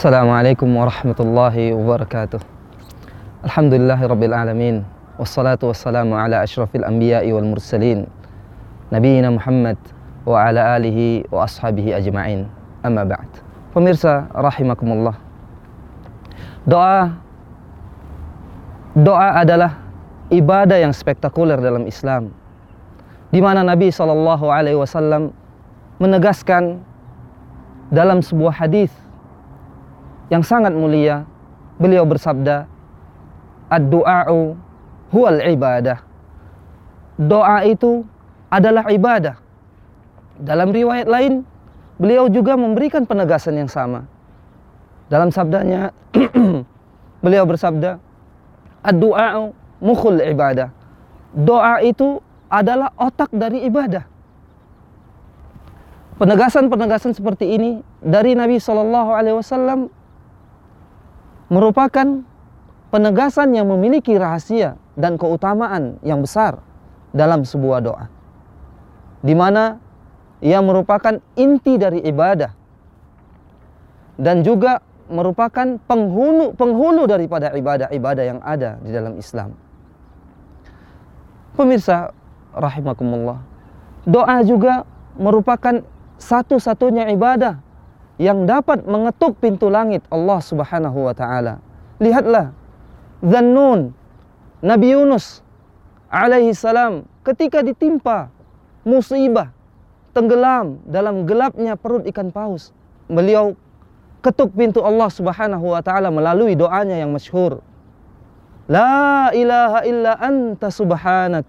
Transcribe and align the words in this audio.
Assalamualaikum 0.00 0.64
warahmatullahi 0.80 1.76
wabarakatuh. 1.76 2.40
Alhamdulillahi 3.44 4.08
rabbil 4.08 4.32
alamin. 4.32 4.76
Wassalatu 5.20 5.68
wassalamu 5.68 6.16
ala 6.16 6.40
ashrafil 6.40 6.88
anbiya'i 6.88 7.28
wal 7.36 7.44
mursalin. 7.44 8.08
Nabiina 8.88 9.28
Muhammad 9.28 9.76
wa 10.24 10.40
ala 10.40 10.80
alihi 10.80 11.28
wa 11.28 11.44
ashabihi 11.44 11.92
ajma'in. 12.00 12.48
Amma 12.80 13.04
ba'd. 13.04 13.28
Pemirsa 13.76 14.24
rahimakumullah. 14.32 15.20
Doa 16.64 17.20
doa 18.96 19.36
adalah 19.36 19.84
ibadah 20.32 20.80
yang 20.80 20.96
spektakuler 20.96 21.60
dalam 21.60 21.84
Islam. 21.84 22.32
Di 23.28 23.44
mana 23.44 23.60
Nabi 23.60 23.92
sallallahu 23.92 24.48
alaihi 24.48 24.80
wasallam 24.80 25.28
menegaskan 26.00 26.80
dalam 27.92 28.24
sebuah 28.24 28.64
hadis 28.64 28.88
yang 30.30 30.46
sangat 30.46 30.70
mulia 30.70 31.26
beliau 31.76 32.06
bersabda 32.06 32.70
ad-du'a'u 33.66 34.54
huwal 35.10 35.40
ibadah. 35.42 35.98
Doa 37.20 37.66
itu 37.66 38.06
adalah 38.48 38.88
ibadah. 38.88 39.36
Dalam 40.40 40.72
riwayat 40.72 41.10
lain 41.10 41.44
beliau 42.00 42.30
juga 42.32 42.56
memberikan 42.56 43.04
penegasan 43.04 43.60
yang 43.60 43.68
sama. 43.68 44.08
Dalam 45.10 45.34
sabdanya 45.34 45.90
beliau 47.24 47.44
bersabda 47.44 47.98
ad-du'a'u 48.86 49.52
mukhul 49.82 50.22
ibadah. 50.22 50.70
Doa 51.34 51.82
itu 51.82 52.22
adalah 52.50 52.90
otak 52.98 53.30
dari 53.30 53.66
ibadah. 53.66 54.06
Penegasan-penegasan 56.18 57.16
seperti 57.16 57.56
ini 57.56 57.70
dari 58.02 58.36
Nabi 58.36 58.60
Shallallahu 58.60 59.10
Alaihi 59.14 59.36
Wasallam 59.40 59.88
merupakan 61.50 62.22
penegasan 62.94 63.52
yang 63.52 63.66
memiliki 63.68 64.14
rahasia 64.14 64.78
dan 64.94 65.18
keutamaan 65.18 65.98
yang 66.06 66.22
besar 66.22 66.62
dalam 67.10 67.42
sebuah 67.42 67.78
doa. 67.82 68.06
Di 69.20 69.34
mana 69.34 69.76
ia 70.40 70.62
merupakan 70.64 71.20
inti 71.36 71.76
dari 71.76 72.00
ibadah 72.06 72.54
dan 74.16 74.40
juga 74.40 74.80
merupakan 75.10 75.76
penghulu 75.84 76.54
penghulu 76.54 77.04
daripada 77.10 77.50
ibadah-ibadah 77.50 78.24
yang 78.24 78.40
ada 78.40 78.78
di 78.80 78.90
dalam 78.94 79.18
Islam. 79.18 79.58
Pemirsa 81.58 82.14
rahimakumullah. 82.54 83.42
Doa 84.06 84.40
juga 84.46 84.86
merupakan 85.18 85.82
satu-satunya 86.16 87.10
ibadah 87.12 87.58
yang 88.20 88.44
dapat 88.44 88.84
mengetuk 88.84 89.40
pintu 89.40 89.72
langit 89.72 90.04
Allah 90.12 90.44
Subhanahu 90.44 91.08
wa 91.08 91.16
taala. 91.16 91.56
Lihatlah 91.96 92.52
Zannun 93.24 93.96
Nabi 94.60 94.92
Yunus 94.92 95.40
alaihi 96.12 96.52
salam 96.52 97.08
ketika 97.24 97.64
ditimpa 97.64 98.28
musibah 98.84 99.48
tenggelam 100.12 100.84
dalam 100.84 101.24
gelapnya 101.24 101.80
perut 101.80 102.04
ikan 102.12 102.28
paus. 102.28 102.76
Beliau 103.08 103.56
ketuk 104.20 104.52
pintu 104.52 104.84
Allah 104.84 105.08
Subhanahu 105.08 105.72
wa 105.72 105.80
taala 105.80 106.12
melalui 106.12 106.52
doanya 106.52 107.00
yang 107.00 107.16
masyhur. 107.16 107.64
La 108.68 109.32
ilaha 109.32 109.80
illa 109.88 110.12
anta 110.20 110.68
subhanak 110.68 111.48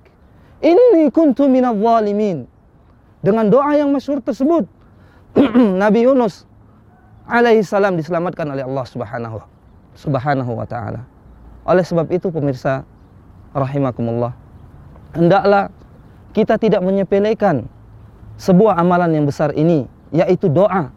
inni 0.63 1.11
kuntu 1.11 1.51
minadh 1.51 1.75
zalimin. 1.75 2.47
Dengan 3.19 3.51
doa 3.51 3.75
yang 3.75 3.91
masyhur 3.91 4.23
tersebut 4.23 4.65
Nabi 5.83 6.07
Yunus 6.07 6.49
alaihi 7.31 7.63
salam 7.63 7.95
diselamatkan 7.95 8.43
oleh 8.51 8.67
Allah 8.67 8.83
Subhanahu 8.83 9.39
Subhanahu 9.95 10.51
wa 10.51 10.67
taala. 10.67 11.07
Oleh 11.63 11.87
sebab 11.87 12.11
itu 12.11 12.27
pemirsa 12.27 12.83
rahimakumullah, 13.55 14.35
hendaklah 15.15 15.71
kita 16.35 16.59
tidak 16.59 16.83
menyepelekan 16.83 17.67
sebuah 18.35 18.75
amalan 18.75 19.15
yang 19.15 19.25
besar 19.27 19.55
ini 19.55 19.87
yaitu 20.11 20.51
doa. 20.51 20.91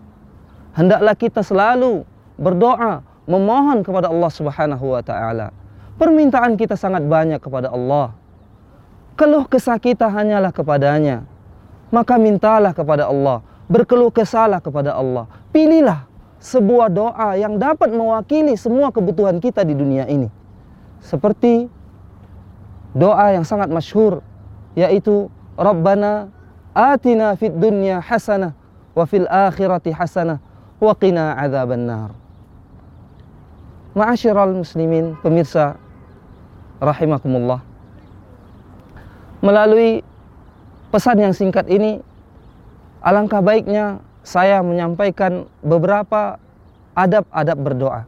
Hendaklah 0.75 1.15
kita 1.15 1.47
selalu 1.47 2.03
berdoa 2.35 3.07
memohon 3.31 3.87
kepada 3.87 4.11
Allah 4.11 4.31
Subhanahu 4.31 4.99
wa 4.99 5.03
taala. 5.07 5.55
Permintaan 5.95 6.59
kita 6.59 6.75
sangat 6.75 7.07
banyak 7.07 7.39
kepada 7.39 7.71
Allah. 7.71 8.11
Keluh 9.15 9.47
kesah 9.47 9.79
kita 9.79 10.11
hanyalah 10.11 10.51
kepadanya. 10.51 11.23
Maka 11.95 12.19
mintalah 12.19 12.75
kepada 12.75 13.07
Allah, 13.07 13.39
berkeluh 13.71 14.11
kesahlah 14.11 14.59
kepada 14.59 14.99
Allah. 14.99 15.31
Pilihlah 15.55 16.11
sebuah 16.45 16.93
doa 16.93 17.41
yang 17.41 17.57
dapat 17.57 17.89
mewakili 17.89 18.53
semua 18.61 18.93
kebutuhan 18.93 19.41
kita 19.41 19.65
di 19.65 19.73
dunia 19.73 20.05
ini. 20.05 20.29
Seperti 21.01 21.73
doa 22.93 23.33
yang 23.33 23.49
sangat 23.49 23.73
masyhur 23.73 24.21
yaitu 24.77 25.33
Rabbana 25.57 26.29
atina 26.77 27.33
fid 27.41 27.57
dunya 27.57 27.97
hasanah 28.05 28.53
wa 28.93 29.05
fil 29.09 29.25
akhirati 29.25 29.89
hasanah 29.89 30.37
wa 30.77 30.93
qina 30.93 31.33
adzaban 31.41 31.89
nar. 31.89 32.11
Ma'asyiral 33.95 34.59
muslimin, 34.59 35.15
pemirsa 35.23 35.79
rahimakumullah. 36.83 37.63
Melalui 39.39 40.03
pesan 40.91 41.23
yang 41.23 41.31
singkat 41.31 41.71
ini 41.71 42.03
alangkah 42.99 43.39
baiknya 43.39 44.03
saya 44.25 44.65
menyampaikan 44.65 45.45
beberapa 45.61 46.41
adab-adab 46.97 47.59
berdoa. 47.61 48.01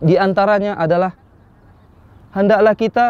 Di 0.00 0.16
antaranya 0.16 0.74
adalah 0.80 1.12
hendaklah 2.32 2.74
kita 2.74 3.06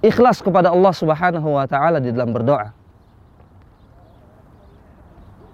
ikhlas 0.00 0.40
kepada 0.40 0.72
Allah 0.72 0.94
Subhanahu 0.96 1.60
wa 1.60 1.68
taala 1.68 2.00
di 2.00 2.10
dalam 2.10 2.32
berdoa. 2.32 2.72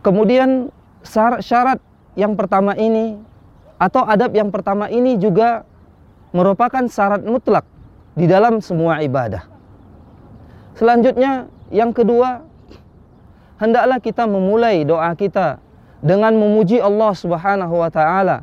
Kemudian 0.06 0.71
syarat 1.03 1.83
yang 2.15 2.39
pertama 2.39 2.79
ini 2.79 3.19
atau 3.83 4.06
adab 4.06 4.31
yang 4.31 4.55
pertama 4.55 4.87
ini 4.87 5.19
juga 5.19 5.67
merupakan 6.31 6.87
syarat 6.87 7.27
mutlak 7.27 7.67
di 8.15 8.31
dalam 8.31 8.62
semua 8.62 9.03
ibadah. 9.03 9.43
Selanjutnya 10.79 11.50
yang 11.75 11.91
kedua 11.91 12.52
hendaklah 13.62 14.03
kita 14.03 14.27
memulai 14.27 14.83
doa 14.83 15.15
kita 15.15 15.62
dengan 16.03 16.34
memuji 16.34 16.83
Allah 16.83 17.15
Subhanahu 17.15 17.78
wa 17.78 17.87
taala, 17.87 18.43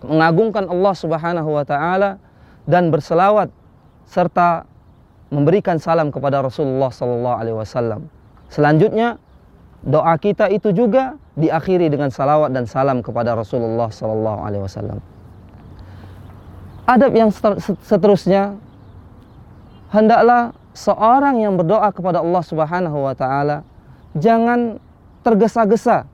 mengagungkan 0.00 0.64
Allah 0.64 0.94
Subhanahu 0.96 1.50
wa 1.52 1.64
taala 1.68 2.16
dan 2.64 2.88
berselawat 2.88 3.52
serta 4.08 4.64
memberikan 5.28 5.76
salam 5.76 6.08
kepada 6.08 6.40
Rasulullah 6.40 6.88
sallallahu 6.88 7.36
alaihi 7.36 7.56
wasallam. 7.60 8.08
Selanjutnya 8.48 9.20
doa 9.84 10.16
kita 10.16 10.48
itu 10.48 10.72
juga 10.72 11.20
diakhiri 11.36 11.92
dengan 11.92 12.08
salawat 12.08 12.50
dan 12.50 12.64
salam 12.64 13.04
kepada 13.04 13.36
Rasulullah 13.36 13.92
sallallahu 13.92 14.40
alaihi 14.40 14.64
wasallam. 14.64 14.98
Adab 16.88 17.12
yang 17.14 17.30
seterusnya 17.86 18.58
hendaklah 19.94 20.56
seorang 20.74 21.38
yang 21.38 21.54
berdoa 21.54 21.92
kepada 21.94 22.24
Allah 22.24 22.42
Subhanahu 22.42 22.98
wa 23.04 23.14
taala 23.14 23.62
jangan 24.16 24.82
tergesa-gesa 25.22 26.08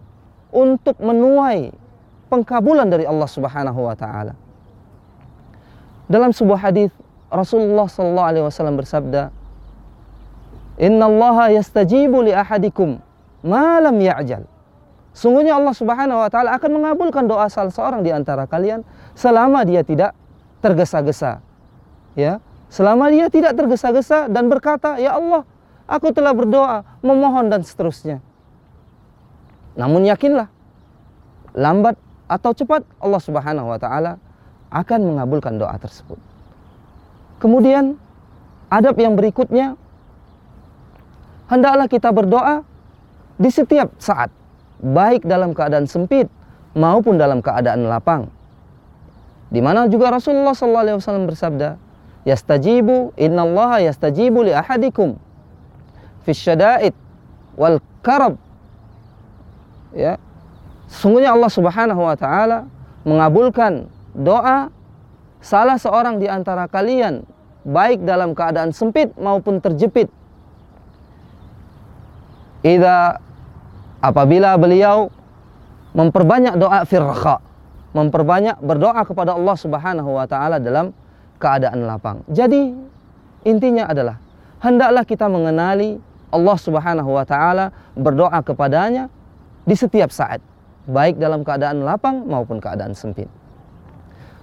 untuk 0.52 0.98
menuai 0.98 1.72
pengkabulan 2.28 2.88
dari 2.90 3.06
Allah 3.06 3.28
Subhanahu 3.30 3.86
wa 3.86 3.94
taala. 3.94 4.34
Dalam 6.06 6.30
sebuah 6.30 6.70
hadis 6.70 6.90
Rasulullah 7.26 7.90
sallallahu 7.90 8.28
alaihi 8.30 8.44
wasallam 8.46 8.78
bersabda, 8.78 9.34
"Inna 10.78 11.10
Allah 11.10 11.58
yastajibu 11.58 12.22
li 12.22 12.30
ahadikum 12.30 13.02
ma 13.42 13.82
lam 13.82 13.96
ya'jal." 13.98 14.46
Sungguhnya 15.16 15.56
Allah 15.56 15.74
Subhanahu 15.74 16.22
wa 16.22 16.28
taala 16.28 16.54
akan 16.54 16.70
mengabulkan 16.82 17.24
doa 17.26 17.48
salah 17.48 17.72
seorang 17.72 18.04
di 18.04 18.12
antara 18.12 18.44
kalian 18.44 18.84
selama 19.16 19.64
dia 19.64 19.80
tidak 19.80 20.12
tergesa-gesa. 20.60 21.40
Ya, 22.14 22.38
selama 22.68 23.08
dia 23.10 23.26
tidak 23.32 23.56
tergesa-gesa 23.56 24.28
dan 24.28 24.46
berkata, 24.46 25.00
"Ya 25.00 25.16
Allah, 25.16 25.42
Aku 25.86 26.10
telah 26.10 26.34
berdoa, 26.34 26.82
memohon 26.98 27.46
dan 27.46 27.62
seterusnya. 27.62 28.18
Namun 29.78 30.02
yakinlah, 30.10 30.50
lambat 31.54 31.94
atau 32.26 32.50
cepat 32.50 32.82
Allah 32.98 33.22
Subhanahu 33.22 33.70
wa 33.70 33.78
taala 33.78 34.18
akan 34.74 35.14
mengabulkan 35.14 35.54
doa 35.62 35.78
tersebut. 35.78 36.18
Kemudian 37.38 37.94
adab 38.66 38.98
yang 38.98 39.14
berikutnya 39.14 39.78
hendaklah 41.46 41.86
kita 41.86 42.10
berdoa 42.10 42.66
di 43.38 43.46
setiap 43.52 43.94
saat, 44.02 44.34
baik 44.82 45.22
dalam 45.22 45.54
keadaan 45.54 45.86
sempit 45.86 46.26
maupun 46.74 47.14
dalam 47.14 47.38
keadaan 47.38 47.86
lapang. 47.86 48.26
Di 49.46 49.62
mana 49.62 49.86
juga 49.86 50.10
Rasulullah 50.10 50.56
SAW 50.56 51.30
bersabda, 51.30 51.78
"Yastajibu 52.26 53.14
innallaha 53.14 53.86
yastajibu 53.86 54.42
li 54.42 54.50
ahadikum 54.50 55.14
fi 56.26 56.34
syada'id 56.34 56.92
wal 57.54 57.78
karab 58.02 58.34
ya 59.94 60.18
Sungguhnya 60.86 61.34
Allah 61.34 61.50
Subhanahu 61.50 62.02
wa 62.06 62.14
taala 62.14 62.70
mengabulkan 63.02 63.90
doa 64.14 64.70
salah 65.42 65.78
seorang 65.78 66.22
di 66.22 66.30
antara 66.30 66.70
kalian 66.70 67.26
baik 67.66 68.06
dalam 68.06 68.32
keadaan 68.38 68.70
sempit 68.70 69.10
maupun 69.18 69.58
terjepit. 69.58 70.06
Ida 72.62 73.18
apabila 73.98 74.54
beliau 74.58 75.10
memperbanyak 75.94 76.54
doa 76.54 76.86
firqa, 76.86 77.42
memperbanyak 77.90 78.62
berdoa 78.62 79.02
kepada 79.02 79.34
Allah 79.34 79.56
Subhanahu 79.58 80.10
wa 80.14 80.26
taala 80.30 80.62
dalam 80.62 80.94
keadaan 81.42 81.82
lapang. 81.82 82.22
Jadi 82.30 82.70
intinya 83.42 83.90
adalah 83.90 84.22
hendaklah 84.62 85.02
kita 85.02 85.26
mengenali 85.26 85.98
Allah 86.30 86.56
Subhanahu 86.58 87.10
wa 87.14 87.24
taala, 87.26 87.70
berdoa 87.94 88.42
kepadanya 88.42 89.06
di 89.66 89.74
setiap 89.74 90.10
saat, 90.10 90.42
baik 90.86 91.18
dalam 91.18 91.46
keadaan 91.46 91.82
lapang 91.82 92.26
maupun 92.26 92.58
keadaan 92.62 92.94
sempit. 92.94 93.30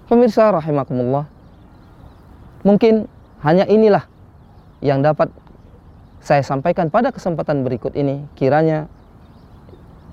Pemirsa 0.08 0.52
rahimakumullah, 0.52 1.28
mungkin 2.68 3.08
hanya 3.44 3.68
inilah 3.68 4.08
yang 4.84 5.00
dapat 5.00 5.32
saya 6.24 6.44
sampaikan 6.44 6.88
pada 6.88 7.12
kesempatan 7.12 7.68
berikut 7.68 7.96
ini. 7.96 8.24
Kiranya 8.36 8.88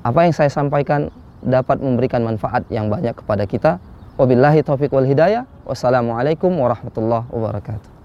apa 0.03 0.27
yang 0.27 0.35
saya 0.35 0.51
sampaikan 0.51 1.11
dapat 1.43 1.79
memberikan 1.79 2.27
manfaat 2.27 2.67
yang 2.71 2.91
banyak 2.91 3.15
kepada 3.15 3.47
kita. 3.47 3.73
Wabillahi 4.19 4.67
taufiq 4.67 4.91
wal 4.91 5.07
hidayah. 5.07 5.47
Wassalamualaikum 5.65 6.51
warahmatullahi 6.55 7.31
wabarakatuh. 7.31 8.00